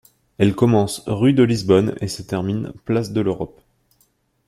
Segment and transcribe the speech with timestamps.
[0.39, 3.61] Elle commence rue de Lisbonne et se termine place de l'Europe.